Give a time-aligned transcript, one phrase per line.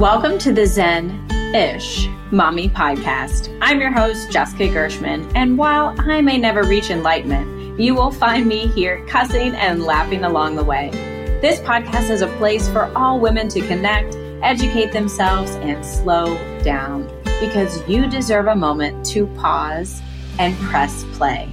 [0.00, 3.54] Welcome to the Zen ish Mommy Podcast.
[3.60, 8.46] I'm your host, Jessica Gershman, and while I may never reach enlightenment, you will find
[8.46, 10.88] me here cussing and laughing along the way.
[11.42, 17.06] This podcast is a place for all women to connect, educate themselves, and slow down
[17.38, 20.00] because you deserve a moment to pause
[20.38, 21.52] and press play.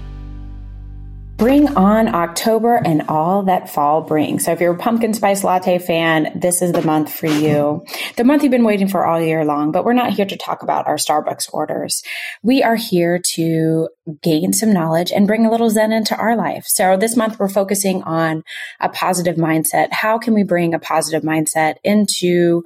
[1.37, 4.43] Bring on October and all that fall brings.
[4.43, 7.85] So if you're a pumpkin spice latte fan, this is the month for you.
[8.15, 10.63] The month you've been waiting for all year long, but we're not here to talk
[10.63, 12.01] about our Starbucks orders.
[12.41, 13.87] We are here to
[14.23, 16.65] gain some knowledge and bring a little Zen into our life.
[16.65, 18.41] So this month we're focusing on
[18.79, 19.91] a positive mindset.
[19.91, 22.63] How can we bring a positive mindset into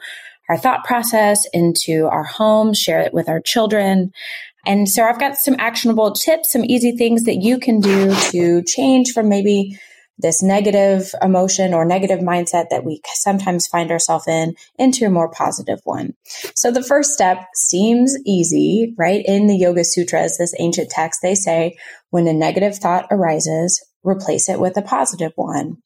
[0.47, 4.13] our thought process, into our home, share it with our children?
[4.65, 8.63] And so I've got some actionable tips, some easy things that you can do to
[8.63, 9.77] change from maybe
[10.17, 15.31] this negative emotion or negative mindset that we sometimes find ourselves in into a more
[15.31, 16.13] positive one.
[16.55, 19.23] So the first step seems easy, right?
[19.25, 21.75] In the Yoga Sutras, this ancient text, they say
[22.11, 25.77] when a negative thought arises, replace it with a positive one.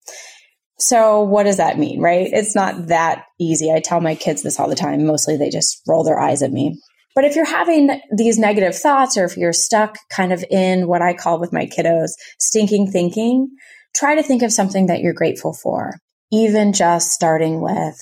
[0.77, 2.27] So what does that mean, right?
[2.31, 3.71] It's not that easy.
[3.71, 5.05] I tell my kids this all the time.
[5.05, 6.77] Mostly they just roll their eyes at me.
[7.15, 11.01] But if you're having these negative thoughts or if you're stuck kind of in what
[11.01, 13.49] I call with my kiddos stinking thinking,
[13.95, 15.93] try to think of something that you're grateful for,
[16.31, 17.97] even just starting with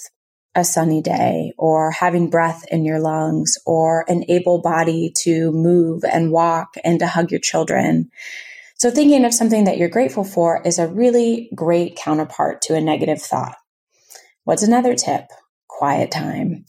[0.55, 6.03] a sunny day or having breath in your lungs or an able body to move
[6.03, 8.09] and walk and to hug your children.
[8.77, 12.81] So thinking of something that you're grateful for is a really great counterpart to a
[12.81, 13.55] negative thought.
[14.43, 15.25] What's another tip?
[15.67, 16.65] Quiet time.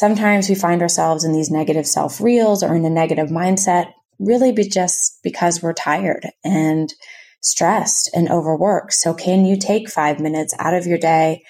[0.00, 4.50] Sometimes we find ourselves in these negative self reels or in a negative mindset, really
[4.50, 6.94] be just because we're tired and
[7.42, 8.94] stressed and overworked.
[8.94, 11.42] So can you take five minutes out of your day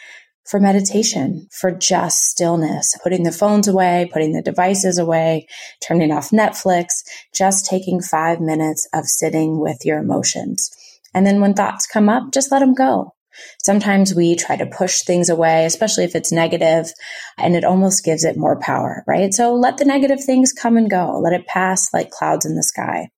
[0.49, 5.47] for meditation, for just stillness, putting the phones away, putting the devices away,
[5.81, 6.89] turning off Netflix,
[7.33, 10.69] just taking five minutes of sitting with your emotions.
[11.15, 13.15] And then when thoughts come up, just let them go.
[13.63, 16.93] Sometimes we try to push things away, especially if it's negative,
[17.39, 19.33] and it almost gives it more power, right?
[19.33, 21.19] So let the negative things come and go.
[21.23, 23.09] Let it pass like clouds in the sky.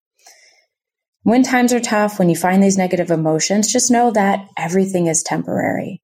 [1.24, 5.22] When times are tough, when you find these negative emotions, just know that everything is
[5.22, 6.02] temporary.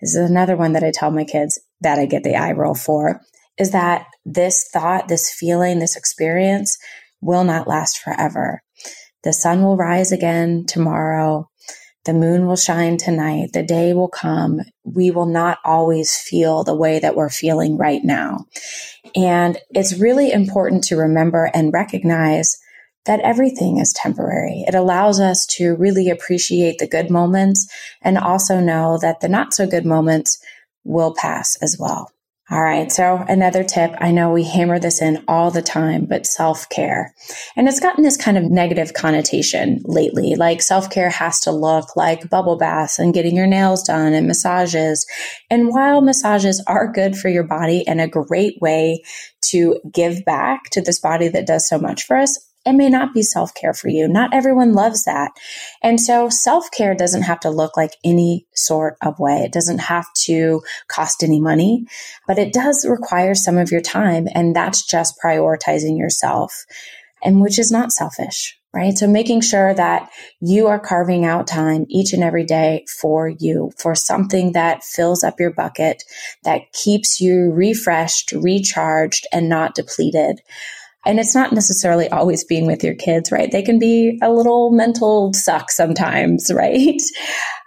[0.00, 2.74] This is another one that I tell my kids that I get the eye roll
[2.74, 3.20] for
[3.58, 6.76] is that this thought, this feeling, this experience
[7.20, 8.62] will not last forever.
[9.24, 11.50] The sun will rise again tomorrow.
[12.06, 13.52] The moon will shine tonight.
[13.52, 14.60] The day will come.
[14.84, 18.46] We will not always feel the way that we're feeling right now.
[19.16, 22.56] And it's really important to remember and recognize
[23.06, 24.64] that everything is temporary.
[24.66, 27.68] It allows us to really appreciate the good moments
[28.00, 30.38] and also know that the not so good moments
[30.84, 32.12] will pass as well.
[32.48, 32.92] All right.
[32.92, 33.92] So another tip.
[33.98, 37.12] I know we hammer this in all the time, but self care.
[37.56, 40.36] And it's gotten this kind of negative connotation lately.
[40.36, 44.28] Like self care has to look like bubble baths and getting your nails done and
[44.28, 45.04] massages.
[45.50, 49.02] And while massages are good for your body and a great way
[49.46, 53.14] to give back to this body that does so much for us, it may not
[53.14, 54.08] be self care for you.
[54.08, 55.32] Not everyone loves that.
[55.82, 59.42] And so self care doesn't have to look like any sort of way.
[59.44, 61.86] It doesn't have to cost any money,
[62.26, 64.26] but it does require some of your time.
[64.34, 66.66] And that's just prioritizing yourself
[67.22, 68.96] and which is not selfish, right?
[68.96, 70.10] So making sure that
[70.40, 75.24] you are carving out time each and every day for you, for something that fills
[75.24, 76.02] up your bucket,
[76.44, 80.40] that keeps you refreshed, recharged, and not depleted.
[81.06, 83.50] And it's not necessarily always being with your kids, right?
[83.50, 87.00] They can be a little mental suck sometimes, right?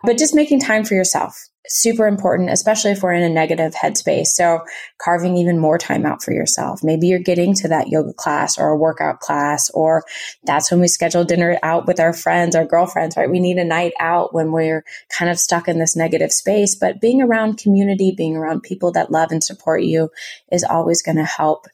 [0.03, 1.35] but just making time for yourself.
[1.67, 4.27] Super important, especially if we're in a negative headspace.
[4.27, 4.61] So
[4.99, 6.83] carving even more time out for yourself.
[6.83, 10.03] Maybe you're getting to that yoga class or a workout class, or
[10.43, 13.29] that's when we schedule dinner out with our friends, our girlfriends, right?
[13.29, 14.83] We need a night out when we're
[15.15, 19.11] kind of stuck in this negative space, but being around community, being around people that
[19.11, 20.09] love and support you
[20.51, 21.67] is always going to help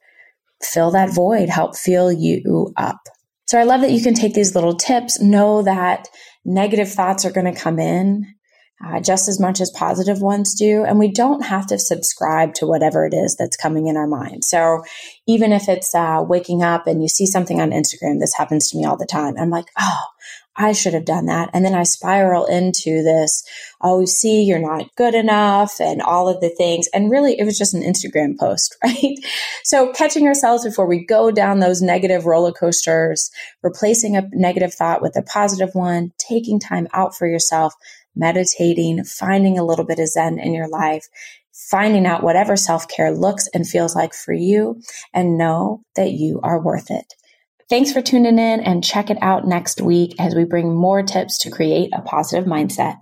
[0.65, 2.99] fill that void, help fill you up.
[3.47, 6.07] So I love that you can take these little tips, know that
[6.43, 8.25] negative thoughts are going to come in
[8.83, 10.83] uh, just as much as positive ones do.
[10.83, 14.43] And we don't have to subscribe to whatever it is that's coming in our mind.
[14.43, 14.83] So
[15.27, 18.77] even if it's uh, waking up and you see something on Instagram, this happens to
[18.77, 19.35] me all the time.
[19.37, 20.03] I'm like, oh,
[20.57, 21.49] I should have done that.
[21.53, 23.43] And then I spiral into this,
[23.81, 26.87] oh, see, you're not good enough and all of the things.
[26.93, 29.17] And really, it was just an Instagram post, right?
[29.63, 33.29] So catching ourselves before we go down those negative roller coasters,
[33.63, 37.73] replacing a negative thought with a positive one, taking time out for yourself.
[38.15, 41.05] meditating, finding a little bit of Zen in your life,
[41.51, 44.81] finding out whatever self care looks and feels like for you,
[45.13, 47.13] and know that you are worth it.
[47.67, 51.39] Thanks for tuning in and check it out next week as we bring more tips
[51.39, 52.99] to create a positive mindset.